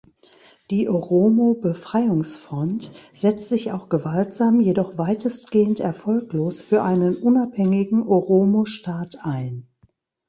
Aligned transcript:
Die 0.71 0.89
Oromo-Befreiungsfront 0.89 2.91
setzt 3.13 3.49
sich 3.49 3.71
auch 3.71 3.87
gewaltsam, 3.87 4.59
jedoch 4.59 4.97
weitestgehend 4.97 5.79
erfolglos, 5.79 6.59
für 6.59 6.81
einen 6.81 7.15
unabhängigen 7.17 8.01
Oromo-Staat 8.07 9.23
ein. 9.23 9.67